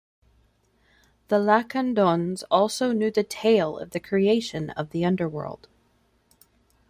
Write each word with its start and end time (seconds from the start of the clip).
The 1.27 1.37
Lacandons 1.37 2.43
also 2.49 2.91
knew 2.91 3.11
the 3.11 3.21
tale 3.23 3.77
of 3.77 3.91
the 3.91 3.99
creation 3.99 4.71
of 4.71 4.89
the 4.89 5.05
Underworld. 5.05 5.67